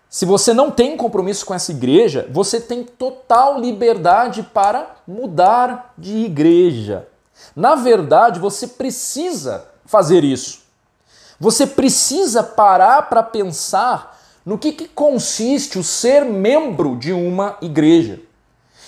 [0.09, 6.17] se você não tem compromisso com essa igreja, você tem total liberdade para mudar de
[6.25, 7.07] igreja.
[7.55, 10.61] Na verdade, você precisa fazer isso.
[11.39, 18.21] Você precisa parar para pensar no que, que consiste o ser membro de uma igreja.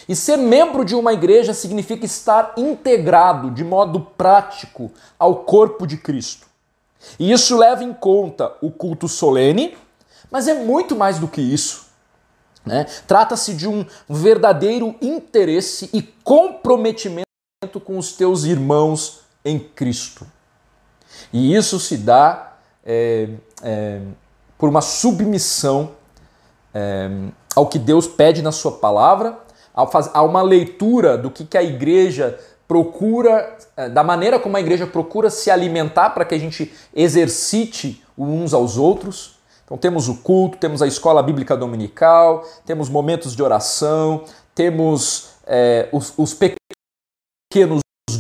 [0.08, 5.98] E ser membro de uma igreja significa estar integrado de modo prático ao corpo de
[5.98, 6.46] Cristo.
[7.18, 9.76] E isso leva em conta o culto solene,
[10.30, 11.88] mas é muito mais do que isso.
[12.64, 12.84] Né?
[13.06, 17.27] Trata-se de um verdadeiro interesse e comprometimento
[17.84, 20.24] com os teus irmãos em Cristo.
[21.32, 23.30] E isso se dá é,
[23.64, 24.00] é,
[24.56, 25.90] por uma submissão
[26.72, 27.10] é,
[27.56, 29.40] ao que Deus pede na Sua palavra,
[29.74, 34.86] a uma leitura do que, que a igreja procura, é, da maneira como a igreja
[34.86, 39.36] procura se alimentar para que a gente exercite uns aos outros.
[39.64, 44.22] Então temos o culto, temos a escola bíblica dominical, temos momentos de oração,
[44.54, 46.58] temos é, os, os, pequenos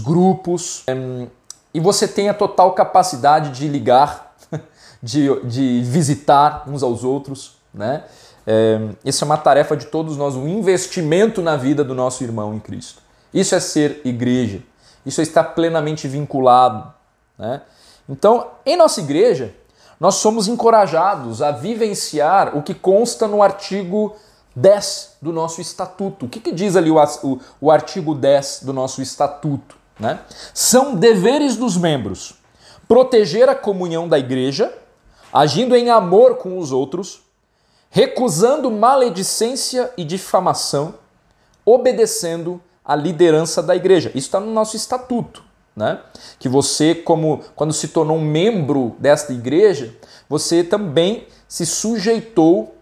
[0.02, 1.26] grupos, é,
[1.72, 4.34] e você tem a total capacidade de ligar,
[5.02, 8.04] de, de visitar uns aos outros, né?
[8.50, 12.54] É, isso é uma tarefa de todos nós, um investimento na vida do nosso irmão
[12.54, 13.02] em Cristo.
[13.32, 14.62] Isso é ser igreja.
[15.04, 16.90] Isso é estar plenamente vinculado.
[17.38, 17.60] Né?
[18.08, 19.54] Então, em nossa igreja,
[20.00, 24.16] nós somos encorajados a vivenciar o que consta no artigo
[24.58, 26.26] 10 do nosso estatuto.
[26.26, 29.76] O que, que diz ali o, o, o, artigo 10 do nosso estatuto?
[29.98, 30.20] Né?
[30.52, 32.34] São deveres dos membros
[32.86, 34.72] proteger a comunhão da igreja,
[35.32, 37.22] agindo em amor com os outros,
[37.90, 40.94] recusando maledicência e difamação,
[41.64, 44.08] obedecendo a liderança da igreja.
[44.14, 45.44] Isso está no nosso estatuto.
[45.76, 46.00] Né?
[46.38, 49.94] Que você, como quando se tornou um membro desta igreja,
[50.28, 52.77] você também se sujeitou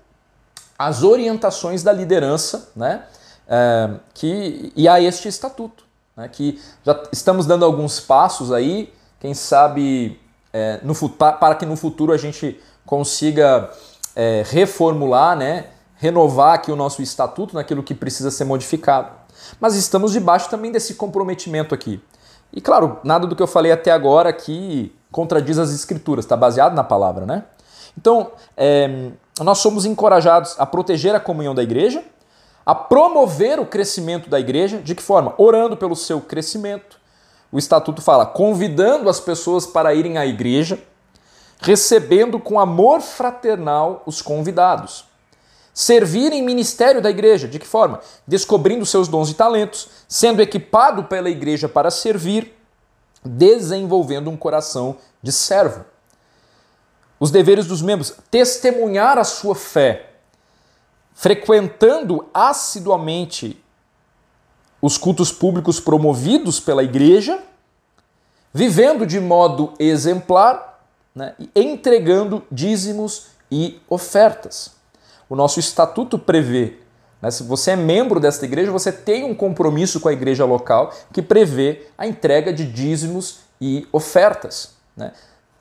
[0.79, 3.05] às orientações da liderança, né?
[3.49, 5.85] É, que, e a este estatuto.
[6.17, 6.29] Né?
[6.29, 10.21] Que já estamos dando alguns passos aí, quem sabe
[10.53, 13.71] é, no, para que no futuro a gente consiga
[14.15, 19.11] é, reformular, né, renovar aqui o nosso estatuto naquilo que precisa ser modificado.
[19.61, 22.03] Mas estamos debaixo também desse comprometimento aqui.
[22.53, 26.75] E claro, nada do que eu falei até agora aqui contradiz as escrituras, está baseado
[26.75, 27.45] na palavra, né?
[27.97, 29.11] Então, é,
[29.45, 32.03] nós somos encorajados a proteger a comunhão da igreja,
[32.65, 35.35] a promover o crescimento da igreja, de que forma?
[35.37, 36.99] Orando pelo seu crescimento.
[37.53, 40.79] O estatuto fala, convidando as pessoas para irem à igreja,
[41.61, 45.05] recebendo com amor fraternal os convidados.
[45.73, 48.01] Servir em ministério da igreja, de que forma?
[48.27, 52.57] Descobrindo seus dons e talentos, sendo equipado pela igreja para servir,
[53.23, 55.85] desenvolvendo um coração de servo.
[57.19, 60.11] Os deveres dos membros: testemunhar a sua fé,
[61.15, 63.63] frequentando assiduamente
[64.81, 67.43] os cultos públicos promovidos pela igreja,
[68.53, 70.77] vivendo de modo exemplar
[71.17, 74.73] né, entregando dízimos e ofertas.
[75.31, 76.77] O nosso estatuto prevê,
[77.23, 80.93] né, se você é membro desta igreja, você tem um compromisso com a igreja local
[81.13, 84.75] que prevê a entrega de dízimos e ofertas.
[84.95, 85.13] Né?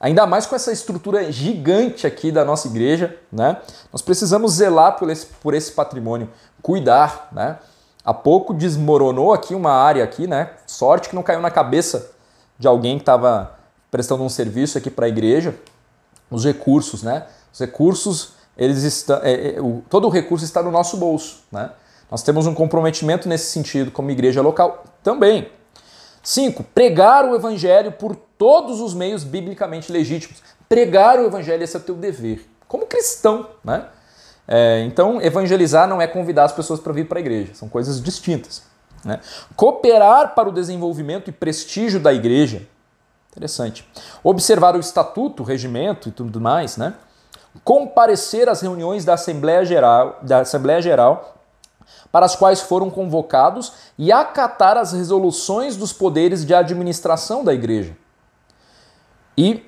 [0.05, 3.57] Ainda mais com essa estrutura gigante aqui da nossa igreja, né?
[3.91, 6.29] Nós precisamos zelar por esse, por esse patrimônio,
[6.61, 7.57] cuidar, né?
[8.03, 10.51] Há pouco desmoronou aqui uma área aqui, né?
[10.67, 12.11] Sorte que não caiu na cabeça
[12.59, 13.57] de alguém que estava
[13.89, 15.55] prestando um serviço aqui para a igreja,
[16.29, 17.25] os recursos, né?
[17.51, 21.71] Os recursos, eles estão, é, é, o, todo o recurso está no nosso bolso, né?
[22.11, 25.49] Nós temos um comprometimento nesse sentido como igreja local também.
[26.21, 30.41] Cinco, pregar o evangelho por todos os meios biblicamente legítimos.
[30.67, 33.87] Pregar o evangelho, esse é teu dever, como cristão, né?
[34.47, 38.01] É, então, evangelizar não é convidar as pessoas para vir para a igreja, são coisas
[38.01, 38.63] distintas.
[39.03, 39.19] Né?
[39.55, 42.67] Cooperar para o desenvolvimento e prestígio da igreja,
[43.35, 43.85] Interessante.
[44.23, 46.93] Observar o estatuto, o regimento e tudo mais, né?
[47.63, 51.33] Comparecer às reuniões da Assembleia Geral, da Assembleia Geral
[52.11, 57.95] para as quais foram convocados e acatar as resoluções dos poderes de administração da igreja.
[59.37, 59.63] E,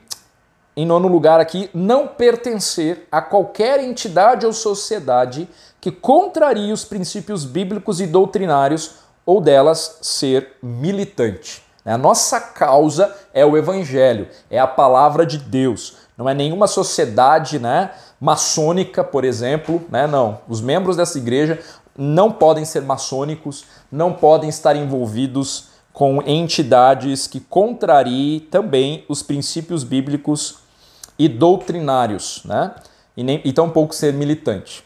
[0.76, 5.48] em nono lugar aqui, não pertencer a qualquer entidade ou sociedade
[5.80, 11.64] que contrarie os princípios bíblicos e doutrinários ou delas ser militante.
[11.86, 15.96] A nossa causa é o Evangelho, é a palavra de Deus.
[16.18, 19.82] Não é nenhuma sociedade né, maçônica, por exemplo.
[19.90, 20.06] Né?
[20.06, 20.40] Não.
[20.50, 21.60] Os membros dessa igreja
[21.98, 29.84] não podem ser maçônicos, não podem estar envolvidos com entidades que contrariem também os princípios
[29.84, 30.60] bíblicos
[31.18, 32.76] e doutrinários, né?
[33.18, 34.86] E, nem, e tampouco ser militante.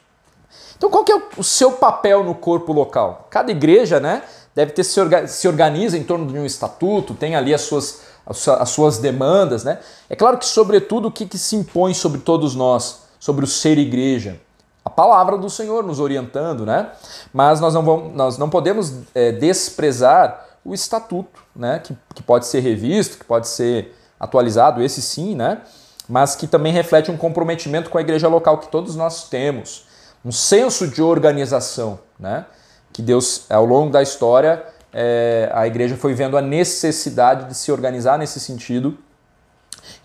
[0.78, 3.28] Então, qual que é o seu papel no corpo local?
[3.30, 4.24] Cada igreja, né,
[4.56, 8.04] deve ter se, orga se organiza em torno de um estatuto, tem ali as suas,
[8.26, 9.66] as suas demandas.
[9.66, 9.80] Né?
[10.10, 13.78] É claro que, sobretudo, o que, que se impõe sobre todos nós, sobre o ser
[13.78, 14.40] igreja?
[14.84, 16.90] a palavra do Senhor nos orientando, né?
[17.32, 21.80] Mas nós não, vamos, nós não podemos é, desprezar o estatuto, né?
[21.80, 25.62] Que, que pode ser revisto, que pode ser atualizado, esse sim, né?
[26.08, 29.88] Mas que também reflete um comprometimento com a igreja local que todos nós temos,
[30.24, 32.46] um senso de organização, né?
[32.94, 37.72] Que Deus, ao longo da história, é, a igreja foi vendo a necessidade de se
[37.72, 38.98] organizar nesse sentido.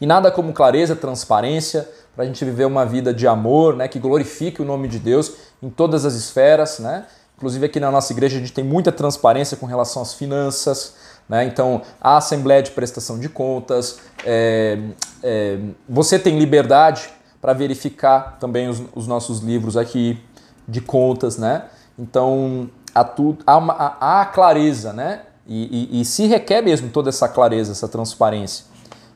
[0.00, 3.98] E nada como clareza, transparência, para a gente viver uma vida de amor, né, que
[3.98, 7.06] glorifique o nome de Deus em todas as esferas, né?
[7.36, 10.94] Inclusive aqui na nossa igreja a gente tem muita transparência com relação às finanças,
[11.28, 11.44] né?
[11.44, 14.78] Então a assembleia de prestação de contas, é,
[15.22, 20.18] é, você tem liberdade para verificar também os, os, nossos livros aqui
[20.66, 21.64] de contas, né?
[21.98, 25.22] Então há, tudo, há, uma, há, clareza, né?
[25.46, 28.64] E, e, e se requer mesmo toda essa clareza, essa transparência.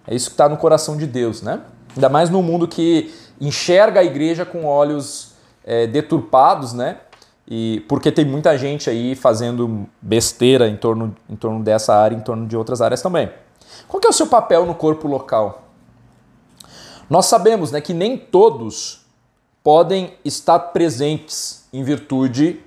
[0.07, 1.61] É isso que está no coração de Deus, né?
[1.97, 5.33] Ainda mais no mundo que enxerga a igreja com olhos
[5.65, 6.99] é, deturpados, né?
[7.51, 12.21] E porque tem muita gente aí fazendo besteira em torno, em torno dessa área, em
[12.21, 13.29] torno de outras áreas também.
[13.89, 15.65] Qual é o seu papel no corpo local?
[17.09, 19.05] Nós sabemos né, que nem todos
[19.65, 22.61] podem estar presentes em virtude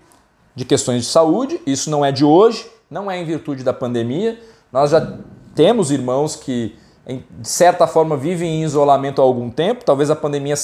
[0.54, 1.62] de questões de saúde.
[1.66, 4.38] Isso não é de hoje, não é em virtude da pandemia.
[4.70, 5.18] Nós já
[5.56, 9.84] temos irmãos que de certa forma, vivem em isolamento há algum tempo.
[9.84, 10.56] Talvez a pandemia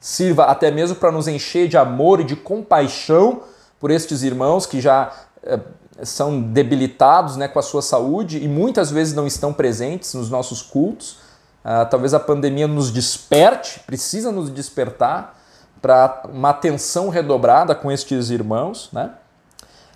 [0.00, 3.42] sirva até mesmo para nos encher de amor e de compaixão
[3.82, 5.58] por estes irmãos que já é,
[6.04, 10.62] são debilitados né, com a sua saúde e muitas vezes não estão presentes nos nossos
[10.62, 11.18] cultos.
[11.64, 15.36] Ah, talvez a pandemia nos desperte, precisa nos despertar
[15.80, 19.14] para uma atenção redobrada com estes irmãos, né?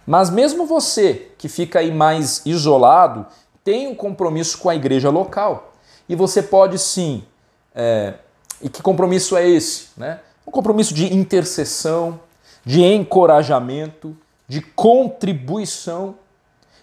[0.05, 3.25] Mas mesmo você que fica aí mais isolado,
[3.63, 5.75] tem um compromisso com a igreja local.
[6.09, 7.25] E você pode sim.
[7.73, 8.15] É,
[8.61, 9.91] e que compromisso é esse?
[9.97, 10.19] Né?
[10.45, 12.21] Um compromisso de intercessão,
[12.67, 14.17] de encorajamento,
[14.49, 16.17] de contribuição.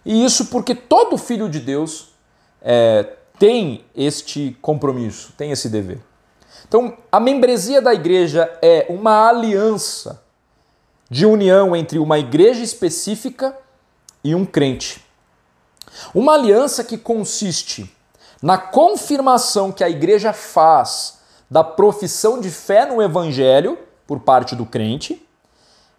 [0.05, 2.13] E isso porque todo filho de Deus
[2.61, 5.99] é, tem este compromisso, tem esse dever.
[6.65, 10.23] Então, a membresia da igreja é uma aliança
[11.09, 13.55] de união entre uma igreja específica
[14.23, 15.03] e um crente.
[16.15, 17.93] Uma aliança que consiste
[18.41, 21.19] na confirmação que a igreja faz
[21.51, 25.23] da profissão de fé no evangelho por parte do crente,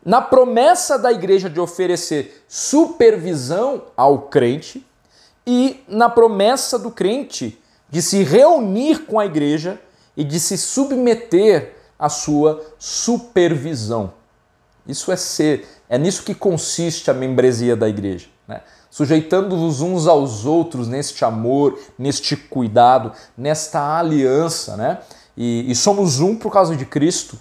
[0.04, 4.86] na promessa da igreja de oferecer supervisão ao crente
[5.46, 9.80] e na promessa do crente de se reunir com a igreja
[10.16, 14.12] e de se submeter à sua supervisão.
[14.86, 18.28] Isso é ser, é nisso que consiste a membresia da igreja.
[18.46, 18.60] Né?
[18.94, 25.00] sujeitando-vos uns aos outros neste amor, neste cuidado, nesta aliança, né?
[25.36, 27.36] E, e, somos um por causa de Cristo.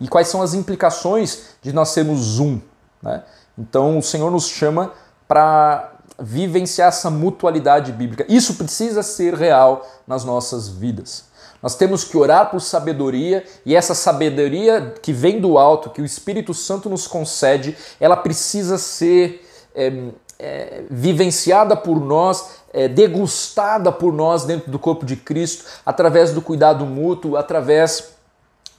[0.00, 2.60] E quais são as implicações de nós sermos um?
[3.02, 3.22] Né?
[3.56, 4.92] Então o Senhor nos chama
[5.26, 8.24] para vivenciar essa mutualidade bíblica.
[8.28, 11.24] Isso precisa ser real nas nossas vidas.
[11.62, 16.04] Nós temos que orar por sabedoria e essa sabedoria que vem do alto, que o
[16.04, 24.12] Espírito Santo nos concede, ela precisa ser é, é, vivenciada por nós, é, degustada por
[24.12, 28.17] nós dentro do corpo de Cristo, através do cuidado mútuo, através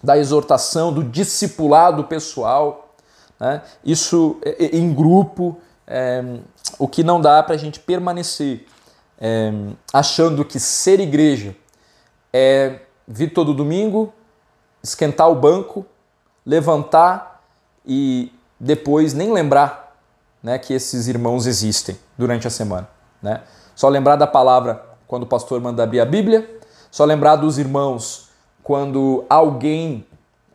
[0.01, 2.95] da exortação, do discipulado pessoal,
[3.39, 3.61] né?
[3.83, 6.39] isso é, é, em grupo, é,
[6.77, 8.65] o que não dá para a gente permanecer
[9.19, 9.51] é,
[9.93, 11.55] achando que ser igreja
[12.31, 14.13] é vir todo domingo,
[14.81, 15.85] esquentar o banco,
[16.45, 17.43] levantar
[17.85, 19.95] e depois nem lembrar
[20.41, 22.87] né, que esses irmãos existem durante a semana.
[23.21, 23.41] Né?
[23.75, 26.59] Só lembrar da palavra quando o pastor manda abrir a Bíblia,
[26.89, 28.28] só lembrar dos irmãos
[28.69, 30.05] quando alguém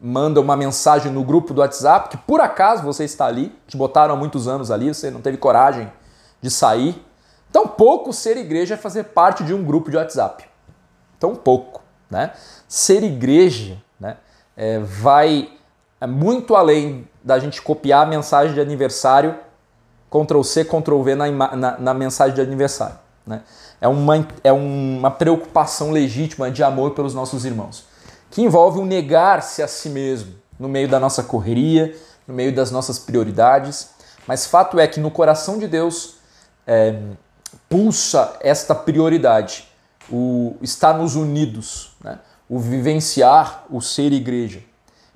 [0.00, 4.14] manda uma mensagem no grupo do WhatsApp, que por acaso você está ali, te botaram
[4.14, 5.92] há muitos anos ali, você não teve coragem
[6.40, 7.05] de sair.
[7.50, 10.44] Tão pouco ser igreja é fazer parte de um grupo de WhatsApp.
[11.18, 11.83] Tão pouco.
[12.09, 12.31] Né?
[12.68, 14.16] Ser igreja né,
[14.57, 15.50] é, vai
[16.07, 19.35] muito além da gente copiar a mensagem de aniversário
[20.09, 22.96] Ctrl C, Ctrl V na, na, na mensagem de aniversário.
[23.27, 23.42] Né?
[23.81, 27.92] É, uma, é uma preocupação legítima de amor pelos nossos irmãos,
[28.35, 32.72] que envolve um negar-se a si mesmo no meio da nossa correria, no meio das
[32.72, 33.90] nossas prioridades.
[34.26, 36.16] Mas fato é que no coração de Deus
[36.66, 36.98] é,
[37.68, 39.68] pulsa esta prioridade,
[40.10, 42.18] o estar nos unidos, né?
[42.48, 44.64] o vivenciar o ser igreja,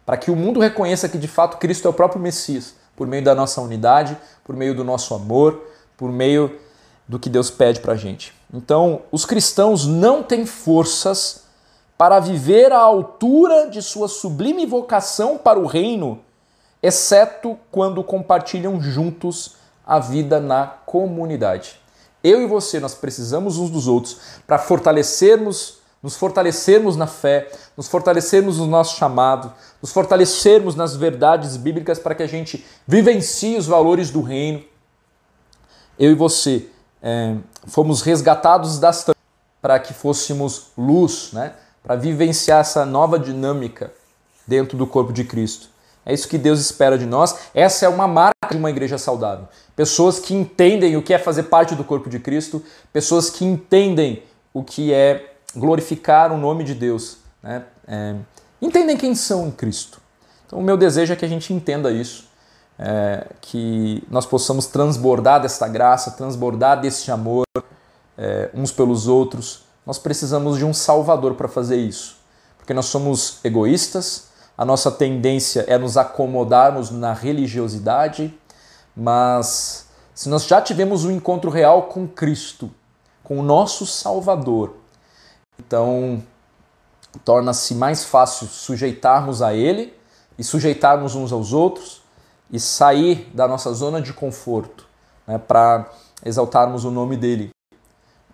[0.06, 3.24] para que o mundo reconheça que de fato Cristo é o próprio Messias por meio
[3.24, 5.60] da nossa unidade, por meio do nosso amor,
[5.96, 6.56] por meio
[7.08, 8.32] do que Deus pede para a gente.
[8.54, 11.47] Então, os cristãos não têm forças
[11.98, 16.20] para viver à altura de sua sublime vocação para o reino
[16.80, 21.80] exceto quando compartilham juntos a vida na comunidade.
[22.22, 27.88] Eu e você, nós precisamos uns dos outros para fortalecermos, nos fortalecermos na fé, nos
[27.88, 33.66] fortalecermos no nosso chamado, nos fortalecermos nas verdades bíblicas para que a gente vivencie os
[33.66, 34.62] valores do reino.
[35.98, 36.68] Eu e você
[37.02, 37.34] é,
[37.66, 39.04] fomos resgatados das
[39.60, 41.54] para que fôssemos luz, né?
[41.82, 43.92] Para vivenciar essa nova dinâmica
[44.46, 45.68] dentro do corpo de Cristo.
[46.04, 47.36] É isso que Deus espera de nós.
[47.54, 49.46] Essa é uma marca de uma igreja saudável.
[49.76, 52.62] Pessoas que entendem o que é fazer parte do corpo de Cristo,
[52.92, 54.22] pessoas que entendem
[54.54, 57.64] o que é glorificar o nome de Deus, né?
[57.86, 58.14] É,
[58.60, 60.00] entendem quem são em Cristo.
[60.46, 62.26] Então, o meu desejo é que a gente entenda isso,
[62.78, 67.44] é, que nós possamos transbordar desta graça, transbordar deste amor
[68.16, 69.67] é, uns pelos outros.
[69.88, 72.18] Nós precisamos de um Salvador para fazer isso,
[72.58, 78.38] porque nós somos egoístas, a nossa tendência é nos acomodarmos na religiosidade,
[78.94, 82.70] mas se nós já tivemos um encontro real com Cristo,
[83.24, 84.76] com o nosso Salvador,
[85.58, 86.22] então
[87.24, 89.94] torna-se mais fácil sujeitarmos a Ele
[90.38, 92.02] e sujeitarmos uns aos outros
[92.50, 94.86] e sair da nossa zona de conforto
[95.26, 95.90] né, para
[96.22, 97.48] exaltarmos o nome dele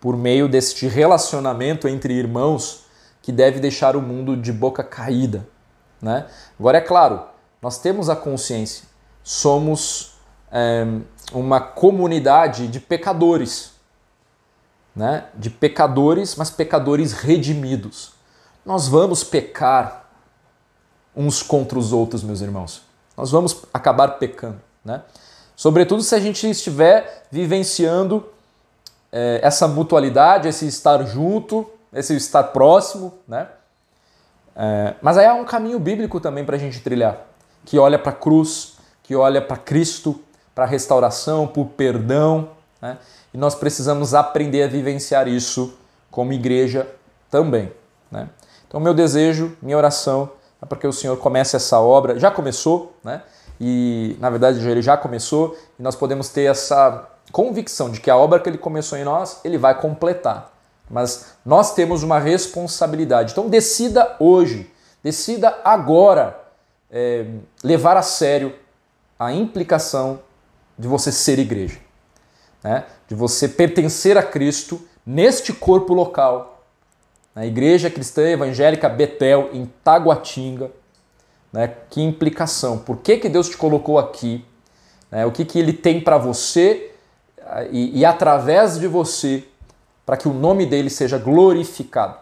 [0.05, 2.85] por meio deste relacionamento entre irmãos
[3.23, 5.47] que deve deixar o mundo de boca caída.
[5.99, 6.27] Né?
[6.59, 7.23] Agora, é claro,
[7.59, 8.85] nós temos a consciência,
[9.23, 10.13] somos
[10.51, 10.85] é,
[11.33, 13.71] uma comunidade de pecadores,
[14.95, 15.25] né?
[15.33, 18.11] de pecadores, mas pecadores redimidos.
[18.63, 20.07] Nós vamos pecar
[21.15, 22.83] uns contra os outros, meus irmãos.
[23.17, 24.61] Nós vamos acabar pecando.
[24.83, 25.01] Né?
[25.55, 28.34] Sobretudo se a gente estiver vivenciando
[29.11, 33.47] é, essa mutualidade, esse estar junto, esse estar próximo, né?
[34.55, 37.17] É, mas aí há um caminho bíblico também para a gente trilhar,
[37.65, 40.19] que olha para a cruz, que olha para Cristo,
[40.53, 42.49] para a restauração, para o perdão.
[42.81, 42.97] Né?
[43.33, 45.77] E nós precisamos aprender a vivenciar isso
[46.09, 46.87] como igreja
[47.29, 47.71] também.
[48.09, 48.29] Né?
[48.67, 50.31] Então, meu desejo, minha oração
[50.61, 52.17] é para que o Senhor comece essa obra.
[52.17, 53.21] Já começou, né?
[53.59, 58.17] e na verdade ele já começou, e nós podemos ter essa convicção de que a
[58.17, 60.53] obra que ele começou em nós, ele vai completar.
[60.89, 63.31] Mas nós temos uma responsabilidade.
[63.31, 64.71] Então decida hoje,
[65.03, 66.39] decida agora
[66.91, 67.25] é,
[67.63, 68.55] levar a sério
[69.17, 70.19] a implicação
[70.77, 71.79] de você ser igreja,
[72.63, 72.85] né?
[73.07, 76.63] de você pertencer a Cristo neste corpo local,
[77.33, 80.71] na Igreja Cristã Evangélica Betel, em Taguatinga.
[81.51, 81.73] Né?
[81.89, 82.77] Que implicação?
[82.77, 84.45] Por que, que Deus te colocou aqui?
[85.11, 85.25] Né?
[85.25, 86.94] O que, que Ele tem para você
[87.71, 89.47] e, e através de você
[90.05, 92.17] para que o nome dele seja glorificado.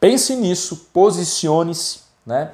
[0.00, 2.52] Pense nisso, posicione-se, né?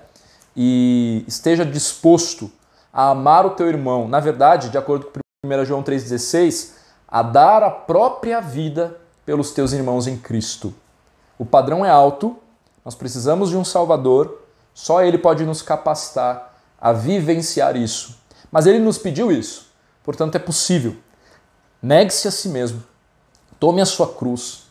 [0.56, 2.50] E esteja disposto
[2.92, 4.08] a amar o teu irmão.
[4.08, 6.72] Na verdade, de acordo com 1 João 3,16,
[7.06, 10.74] a dar a própria vida pelos teus irmãos em Cristo.
[11.38, 12.36] O padrão é alto,
[12.84, 14.42] nós precisamos de um Salvador,
[14.74, 18.18] só Ele pode nos capacitar a vivenciar isso.
[18.50, 19.70] Mas Ele nos pediu isso,
[20.02, 20.96] portanto é possível.
[21.82, 22.82] Negue-se a si mesmo,
[23.58, 24.64] tome a sua cruz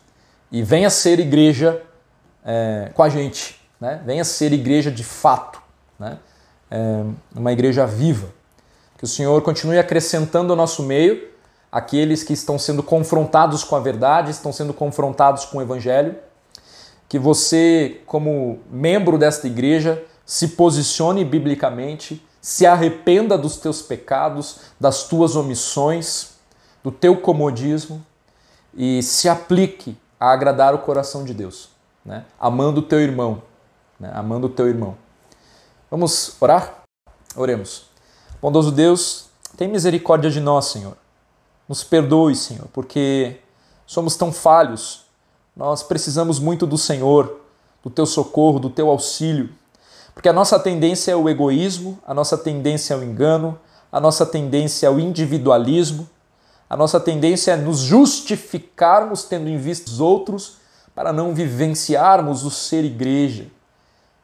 [0.51, 1.81] e venha ser igreja
[2.45, 4.01] é, com a gente, né?
[4.05, 5.61] venha ser igreja de fato,
[5.99, 6.17] né?
[6.69, 7.03] É,
[7.33, 8.29] uma igreja viva.
[8.97, 11.29] Que o Senhor continue acrescentando ao nosso meio
[11.71, 16.15] aqueles que estão sendo confrontados com a verdade, estão sendo confrontados com o Evangelho.
[17.07, 25.03] Que você, como membro desta igreja, se posicione biblicamente, se arrependa dos teus pecados, das
[25.03, 26.36] tuas omissões,
[26.87, 28.01] do teu comodismo
[28.73, 31.67] e se aplique a agradar o coração de Deus,
[32.05, 32.23] né?
[32.39, 33.41] amando o teu irmão,
[33.99, 34.09] né?
[34.15, 34.95] amando o teu irmão.
[35.91, 36.83] Vamos orar?
[37.35, 37.87] Oremos.
[38.41, 39.25] Bondoso Deus,
[39.57, 40.95] tem misericórdia de nós, Senhor.
[41.67, 43.41] Nos perdoe, Senhor, porque
[43.85, 45.03] somos tão falhos.
[45.57, 47.41] Nós precisamos muito do Senhor,
[47.83, 49.49] do teu socorro, do teu auxílio.
[50.13, 53.59] Porque a nossa tendência é o egoísmo, a nossa tendência é o engano,
[53.91, 56.07] a nossa tendência é o individualismo,
[56.69, 60.57] a nossa tendência é nos justificarmos tendo em vista os outros
[60.93, 63.47] para não vivenciarmos o ser igreja.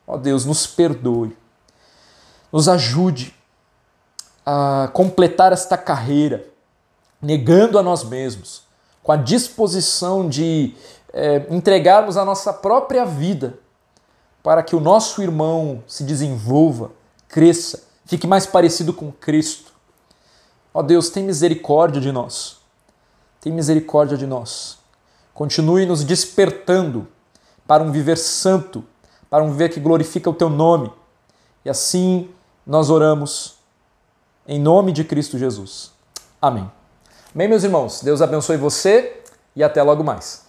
[0.06, 1.38] Ó Deus, nos perdoe.
[2.52, 3.34] Nos ajude
[4.46, 6.46] a completar esta carreira,
[7.22, 8.64] negando a nós mesmos,
[9.02, 10.76] com a disposição de
[11.14, 13.58] é, entregarmos a nossa própria vida
[14.42, 16.92] para que o nosso irmão se desenvolva,
[17.30, 19.73] cresça, fique mais parecido com Cristo
[20.74, 22.58] Ó Deus, tem misericórdia de nós.
[23.40, 24.78] Tem misericórdia de nós.
[25.34, 27.08] Continue nos despertando
[27.68, 28.84] para um viver santo,
[29.30, 30.92] para um viver que glorifica o teu nome.
[31.64, 32.30] E assim
[32.66, 33.56] nós oramos
[34.48, 35.92] em nome de Cristo Jesus.
[36.42, 36.70] Amém.
[37.34, 39.22] Bem, meus irmãos, Deus abençoe você
[39.56, 40.46] e até logo mais.